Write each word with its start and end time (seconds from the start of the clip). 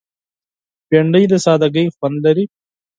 بېنډۍ 0.89 1.23
د 1.31 1.33
سادګۍ 1.45 1.85
خوند 1.95 2.17
لري 2.25 2.45